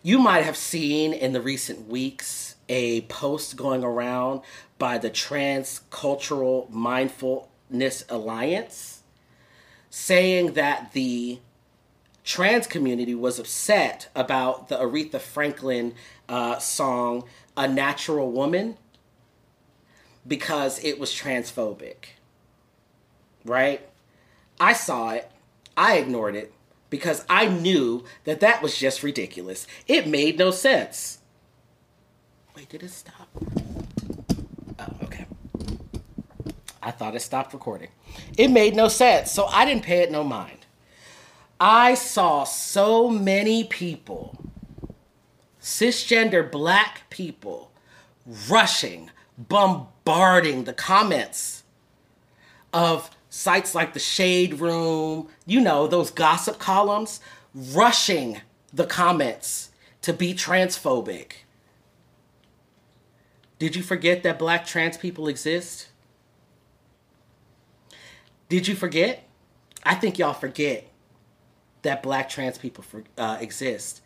You 0.03 0.19
might 0.19 0.43
have 0.43 0.57
seen 0.57 1.13
in 1.13 1.33
the 1.33 1.41
recent 1.41 1.87
weeks 1.87 2.55
a 2.69 3.01
post 3.01 3.55
going 3.55 3.83
around 3.83 4.41
by 4.77 4.97
the 4.97 5.09
Transcultural 5.09 6.69
Mindfulness 6.69 8.05
Alliance 8.09 8.96
saying 9.89 10.53
that 10.53 10.93
the 10.93 11.39
trans 12.23 12.67
community 12.67 13.15
was 13.15 13.39
upset 13.39 14.09
about 14.15 14.67
the 14.67 14.75
Aretha 14.77 15.19
Franklin 15.19 15.93
uh, 16.27 16.59
song 16.59 17.23
A 17.55 17.67
Natural 17.67 18.29
Woman 18.29 18.77
because 20.27 20.83
it 20.83 20.99
was 20.99 21.11
transphobic. 21.11 22.15
Right? 23.45 23.87
I 24.59 24.73
saw 24.73 25.11
it, 25.11 25.31
I 25.77 25.97
ignored 25.97 26.35
it 26.35 26.53
because 26.89 27.25
I 27.29 27.47
knew 27.47 28.03
that 28.23 28.39
that 28.39 28.61
was 28.61 28.77
just 28.77 29.03
ridiculous. 29.03 29.67
It 29.87 30.07
made 30.07 30.37
no 30.37 30.51
sense. 30.51 31.19
Wait, 32.55 32.69
did 32.69 32.83
it 32.83 32.91
stop? 32.91 33.27
Oh, 34.79 34.87
okay. 35.03 35.25
I 36.87 36.91
thought 36.91 37.17
it 37.17 37.19
stopped 37.19 37.51
recording. 37.51 37.89
It 38.37 38.47
made 38.47 38.73
no 38.73 38.87
sense, 38.87 39.29
so 39.29 39.47
I 39.47 39.65
didn't 39.65 39.83
pay 39.83 40.03
it 40.03 40.09
no 40.09 40.23
mind. 40.23 40.65
I 41.59 41.95
saw 41.95 42.45
so 42.45 43.09
many 43.09 43.65
people, 43.65 44.37
cisgender 45.61 46.49
black 46.49 47.09
people, 47.09 47.71
rushing, 48.49 49.11
bombarding 49.37 50.63
the 50.63 50.71
comments 50.71 51.63
of 52.71 53.11
sites 53.29 53.75
like 53.75 53.91
the 53.91 53.99
Shade 53.99 54.61
Room, 54.61 55.27
you 55.45 55.59
know, 55.59 55.87
those 55.87 56.09
gossip 56.09 56.57
columns, 56.57 57.19
rushing 57.53 58.39
the 58.73 58.85
comments 58.85 59.71
to 60.03 60.13
be 60.13 60.33
transphobic. 60.33 61.33
Did 63.59 63.75
you 63.75 63.83
forget 63.83 64.23
that 64.23 64.39
black 64.39 64.65
trans 64.65 64.97
people 64.97 65.27
exist? 65.27 65.89
Did 68.49 68.67
you 68.67 68.75
forget? 68.75 69.27
I 69.83 69.95
think 69.95 70.17
y'all 70.17 70.33
forget 70.33 70.87
that 71.81 72.03
black 72.03 72.29
trans 72.29 72.57
people 72.57 72.83
for, 72.83 73.03
uh, 73.17 73.37
exist. 73.39 74.01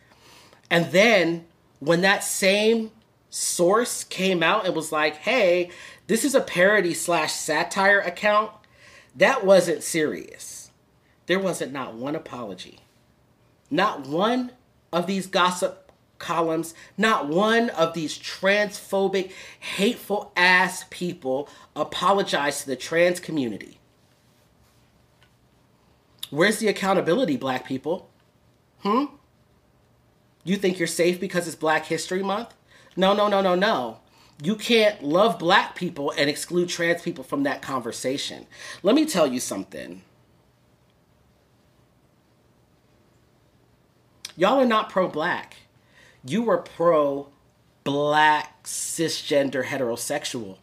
And 0.69 0.91
then 0.91 1.45
when 1.79 2.01
that 2.01 2.23
same 2.23 2.91
source 3.29 4.03
came 4.03 4.43
out 4.43 4.65
and 4.65 4.75
was 4.75 4.91
like, 4.91 5.15
hey, 5.17 5.69
this 6.07 6.23
is 6.23 6.35
a 6.35 6.41
parody 6.41 6.93
slash 6.93 7.33
satire 7.33 7.99
account 7.99 8.51
that 9.15 9.45
wasn't 9.45 9.83
serious. 9.83 10.71
There 11.25 11.39
wasn't 11.39 11.73
not 11.73 11.95
one 11.95 12.15
apology. 12.15 12.79
Not 13.69 14.07
one 14.07 14.51
of 14.91 15.07
these 15.07 15.27
gossip 15.27 15.91
columns, 16.17 16.73
not 16.97 17.27
one 17.27 17.69
of 17.71 17.93
these 17.93 18.17
transphobic, 18.17 19.31
hateful 19.59 20.31
ass 20.35 20.85
people 20.89 21.49
apologized 21.75 22.61
to 22.61 22.67
the 22.67 22.75
trans 22.75 23.19
community. 23.19 23.79
Where's 26.31 26.57
the 26.57 26.67
accountability, 26.67 27.37
black 27.37 27.67
people? 27.67 28.09
Hmm? 28.79 29.05
You 30.43 30.57
think 30.57 30.79
you're 30.79 30.87
safe 30.87 31.19
because 31.19 31.45
it's 31.45 31.55
Black 31.55 31.85
History 31.85 32.23
Month? 32.23 32.55
No, 32.95 33.13
no, 33.13 33.27
no, 33.27 33.41
no, 33.41 33.53
no 33.53 33.99
you 34.41 34.55
can't 34.55 35.03
love 35.03 35.37
black 35.37 35.75
people 35.75 36.11
and 36.17 36.29
exclude 36.29 36.67
trans 36.67 37.03
people 37.03 37.23
from 37.23 37.43
that 37.43 37.61
conversation. 37.61 38.47
Let 38.81 38.95
me 38.95 39.05
tell 39.05 39.27
you 39.27 39.39
something. 39.39 40.01
Y'all 44.35 44.59
are 44.59 44.65
not 44.65 44.89
pro 44.89 45.07
black. 45.07 45.57
You 46.25 46.41
were 46.41 46.57
pro 46.57 47.29
black 47.83 48.63
cisgender 48.63 49.65
heterosexual. 49.65 50.57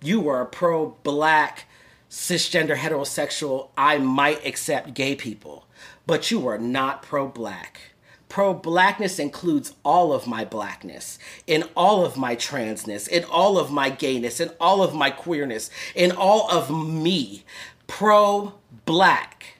You 0.00 0.20
were 0.20 0.44
pro 0.44 0.96
black 1.02 1.66
cisgender 2.14 2.76
heterosexual. 2.76 3.70
I 3.76 3.98
might 3.98 4.46
accept 4.46 4.94
gay 4.94 5.16
people, 5.16 5.66
but 6.06 6.30
you 6.30 6.46
are 6.46 6.58
not 6.58 7.02
pro 7.02 7.26
black. 7.26 7.80
Pro 8.28 8.54
blackness 8.54 9.18
includes 9.18 9.74
all 9.84 10.12
of 10.12 10.26
my 10.26 10.44
blackness, 10.44 11.18
in 11.46 11.64
all 11.76 12.04
of 12.04 12.16
my 12.16 12.36
transness, 12.36 13.08
in 13.08 13.24
all 13.24 13.58
of 13.58 13.72
my 13.72 13.90
gayness, 13.90 14.38
in 14.38 14.50
all 14.60 14.82
of 14.82 14.94
my 14.94 15.10
queerness, 15.10 15.70
in 15.94 16.12
all 16.12 16.48
of 16.50 16.70
me. 16.70 17.44
Pro 17.88 18.54
black. 18.86 19.58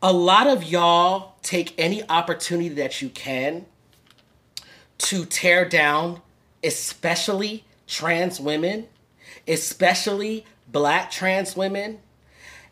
A 0.00 0.12
lot 0.12 0.46
of 0.46 0.62
y'all 0.62 1.34
take 1.42 1.74
any 1.76 2.08
opportunity 2.08 2.68
that 2.70 3.02
you 3.02 3.08
can 3.08 3.66
to 4.98 5.24
tear 5.24 5.64
down, 5.64 6.22
especially 6.62 7.64
trans 7.88 8.40
women, 8.40 8.86
especially 9.48 10.44
black 10.72 11.10
trans 11.10 11.56
women. 11.56 12.00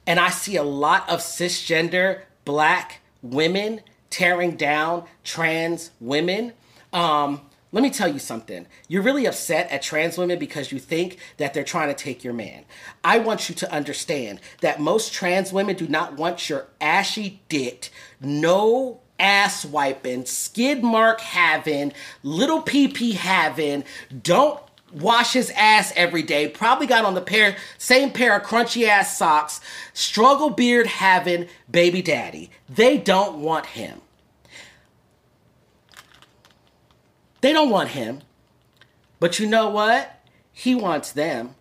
And 0.06 0.18
I 0.18 0.30
see 0.30 0.56
a 0.56 0.62
lot 0.62 1.08
of 1.08 1.20
cisgender 1.20 2.22
black 2.44 3.00
women 3.22 3.82
tearing 4.08 4.56
down 4.56 5.04
trans 5.22 5.90
women. 6.00 6.54
Um, 6.92 7.42
let 7.72 7.84
me 7.84 7.90
tell 7.90 8.08
you 8.08 8.18
something. 8.18 8.66
You're 8.88 9.02
really 9.02 9.26
upset 9.26 9.70
at 9.70 9.82
trans 9.82 10.18
women 10.18 10.38
because 10.38 10.72
you 10.72 10.80
think 10.80 11.18
that 11.36 11.54
they're 11.54 11.62
trying 11.62 11.88
to 11.88 11.94
take 11.94 12.24
your 12.24 12.32
man. 12.32 12.64
I 13.04 13.20
want 13.20 13.48
you 13.48 13.54
to 13.56 13.72
understand 13.72 14.40
that 14.60 14.80
most 14.80 15.12
trans 15.12 15.52
women 15.52 15.76
do 15.76 15.86
not 15.86 16.14
want 16.16 16.48
your 16.48 16.66
ashy 16.80 17.42
dick, 17.48 17.90
no 18.20 19.00
ass 19.20 19.64
wiping, 19.64 20.24
skid 20.24 20.82
mark 20.82 21.20
having, 21.20 21.92
little 22.24 22.62
pee 22.62 22.88
pee 22.88 23.12
having, 23.12 23.84
don't 24.22 24.60
wash 24.92 25.33
his 25.33 25.50
ass 25.57 25.92
every 25.96 26.22
day, 26.22 26.48
probably 26.48 26.87
got 26.87 27.05
on 27.05 27.14
the 27.14 27.20
pair 27.20 27.57
same 27.79 28.11
pair 28.11 28.37
of 28.37 28.42
crunchy 28.42 28.87
ass 28.87 29.16
socks, 29.16 29.61
struggle 29.92 30.50
beard 30.50 30.87
having 30.87 31.48
baby 31.70 32.03
daddy. 32.03 32.50
They 32.68 32.98
don't 32.98 33.40
want 33.40 33.66
him. 33.66 34.00
They 37.40 37.53
don't 37.53 37.70
want 37.70 37.90
him. 37.90 38.20
But 39.18 39.38
you 39.38 39.46
know 39.46 39.68
what? 39.68 40.20
He 40.53 40.74
wants 40.74 41.12
them. 41.12 41.55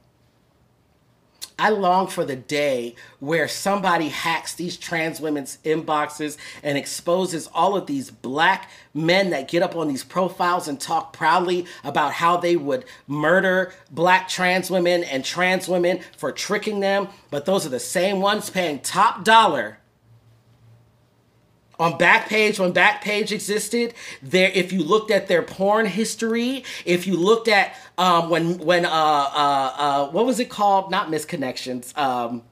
I 1.59 1.69
long 1.69 2.07
for 2.07 2.23
the 2.23 2.37
day 2.37 2.95
where 3.19 3.49
somebody 3.49 4.07
hacks 4.07 4.55
these 4.55 4.77
trans 4.77 5.19
women's 5.19 5.57
inboxes 5.65 6.37
and 6.63 6.77
exposes 6.77 7.49
all 7.53 7.75
of 7.75 7.85
these 7.85 8.09
black 8.09 8.69
men 8.93 9.31
that 9.31 9.49
get 9.49 9.61
up 9.61 9.75
on 9.75 9.89
these 9.89 10.03
profiles 10.03 10.69
and 10.69 10.79
talk 10.79 11.11
proudly 11.11 11.65
about 11.83 12.13
how 12.13 12.37
they 12.37 12.55
would 12.55 12.85
murder 13.07 13.73
black 13.91 14.29
trans 14.29 14.71
women 14.71 15.03
and 15.03 15.25
trans 15.25 15.67
women 15.67 15.99
for 16.17 16.31
tricking 16.31 16.79
them. 16.79 17.09
But 17.29 17.45
those 17.45 17.65
are 17.65 17.69
the 17.69 17.79
same 17.79 18.21
ones 18.21 18.49
paying 18.49 18.79
top 18.79 19.25
dollar 19.25 19.78
on 21.79 21.97
Backpage 21.97 22.59
when 22.59 22.73
Backpage 22.73 23.31
existed. 23.31 23.93
There, 24.21 24.51
if 24.53 24.73
you 24.73 24.83
looked 24.83 25.11
at 25.11 25.27
their 25.27 25.41
porn 25.41 25.85
history, 25.85 26.63
if 26.85 27.07
you 27.07 27.15
looked 27.15 27.47
at 27.47 27.73
um, 27.97 28.29
when 28.29 28.59
when 28.59 28.85
uh, 28.85 28.89
uh, 28.89 29.73
uh, 29.77 30.07
what 30.11 30.25
was 30.25 30.39
it 30.39 30.49
called? 30.49 30.91
Not 30.91 31.07
misconnections. 31.07 31.97
Um, 31.97 32.43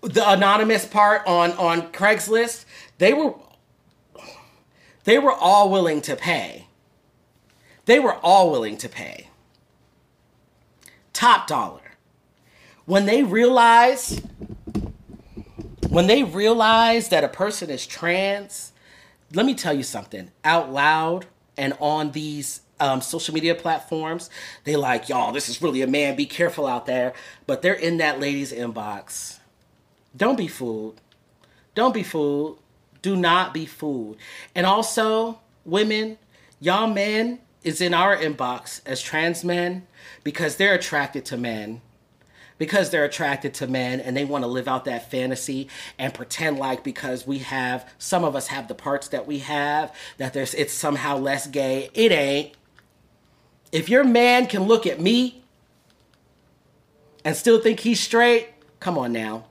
the 0.00 0.28
anonymous 0.30 0.84
part 0.84 1.22
on 1.26 1.52
on 1.52 1.92
Craigslist, 1.92 2.64
they 2.98 3.12
were 3.12 3.34
they 5.04 5.18
were 5.18 5.32
all 5.32 5.70
willing 5.70 6.00
to 6.02 6.16
pay. 6.16 6.66
They 7.86 7.98
were 7.98 8.14
all 8.16 8.50
willing 8.50 8.76
to 8.78 8.88
pay. 8.88 9.28
Top 11.12 11.46
dollar. 11.46 11.80
When 12.84 13.06
they 13.06 13.22
realized 13.22 14.22
when 15.98 16.06
they 16.06 16.22
realize 16.22 17.08
that 17.08 17.24
a 17.24 17.28
person 17.28 17.70
is 17.70 17.84
trans, 17.84 18.70
let 19.32 19.44
me 19.44 19.52
tell 19.52 19.74
you 19.74 19.82
something 19.82 20.30
out 20.44 20.72
loud 20.72 21.26
and 21.56 21.76
on 21.80 22.12
these 22.12 22.60
um, 22.78 23.00
social 23.00 23.34
media 23.34 23.52
platforms, 23.52 24.30
they 24.62 24.76
like, 24.76 25.08
y'all, 25.08 25.32
this 25.32 25.48
is 25.48 25.60
really 25.60 25.82
a 25.82 25.88
man. 25.88 26.14
Be 26.14 26.24
careful 26.24 26.68
out 26.68 26.86
there. 26.86 27.14
But 27.48 27.62
they're 27.62 27.74
in 27.74 27.96
that 27.96 28.20
lady's 28.20 28.52
inbox. 28.52 29.40
Don't 30.16 30.36
be 30.36 30.46
fooled. 30.46 31.00
Don't 31.74 31.92
be 31.92 32.04
fooled. 32.04 32.60
Do 33.02 33.16
not 33.16 33.52
be 33.52 33.66
fooled. 33.66 34.18
And 34.54 34.66
also, 34.66 35.40
women, 35.64 36.16
y'all 36.60 36.86
men 36.86 37.40
is 37.64 37.80
in 37.80 37.92
our 37.92 38.16
inbox 38.16 38.82
as 38.86 39.02
trans 39.02 39.42
men 39.42 39.88
because 40.22 40.58
they're 40.58 40.74
attracted 40.74 41.24
to 41.24 41.36
men. 41.36 41.80
Because 42.58 42.90
they're 42.90 43.04
attracted 43.04 43.54
to 43.54 43.66
men 43.68 44.00
and 44.00 44.16
they 44.16 44.24
want 44.24 44.42
to 44.42 44.48
live 44.48 44.66
out 44.68 44.84
that 44.86 45.10
fantasy 45.10 45.68
and 45.98 46.12
pretend 46.12 46.58
like 46.58 46.82
because 46.82 47.26
we 47.26 47.38
have 47.38 47.88
some 47.98 48.24
of 48.24 48.34
us 48.34 48.48
have 48.48 48.66
the 48.66 48.74
parts 48.74 49.08
that 49.08 49.26
we 49.26 49.38
have 49.38 49.94
that 50.16 50.32
there's 50.32 50.54
it's 50.54 50.72
somehow 50.72 51.16
less 51.16 51.46
gay. 51.46 51.88
It 51.94 52.10
ain't. 52.10 52.54
If 53.70 53.88
your 53.88 54.02
man 54.02 54.46
can 54.46 54.64
look 54.64 54.86
at 54.86 55.00
me 55.00 55.44
and 57.24 57.36
still 57.36 57.60
think 57.60 57.80
he's 57.80 58.00
straight, 58.00 58.48
come 58.80 58.98
on 58.98 59.12
now. 59.12 59.44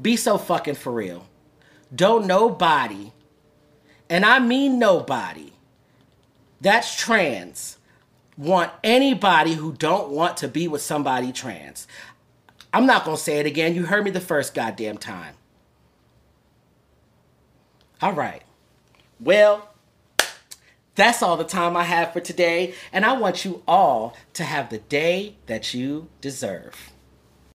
Be 0.00 0.16
so 0.16 0.38
fucking 0.38 0.76
for 0.76 0.92
real. 0.92 1.26
Don't 1.94 2.26
nobody, 2.26 3.12
and 4.08 4.24
I 4.24 4.38
mean 4.38 4.78
nobody, 4.78 5.52
that's 6.60 6.94
trans, 6.94 7.77
want 8.38 8.70
anybody 8.84 9.54
who 9.54 9.72
don't 9.72 10.10
want 10.10 10.38
to 10.38 10.48
be 10.48 10.68
with 10.68 10.80
somebody 10.80 11.32
trans. 11.32 11.86
I'm 12.72 12.86
not 12.86 13.04
going 13.04 13.16
to 13.16 13.22
say 13.22 13.38
it 13.38 13.46
again. 13.46 13.74
You 13.74 13.86
heard 13.86 14.04
me 14.04 14.10
the 14.10 14.20
first 14.20 14.54
goddamn 14.54 14.96
time. 14.96 15.34
All 18.00 18.12
right. 18.12 18.42
Well, 19.18 19.68
that's 20.94 21.22
all 21.22 21.36
the 21.36 21.44
time 21.44 21.76
I 21.76 21.84
have 21.84 22.12
for 22.12 22.20
today, 22.20 22.74
and 22.92 23.04
I 23.04 23.12
want 23.18 23.44
you 23.44 23.62
all 23.66 24.16
to 24.34 24.44
have 24.44 24.70
the 24.70 24.78
day 24.78 25.36
that 25.46 25.74
you 25.74 26.08
deserve. 26.20 26.92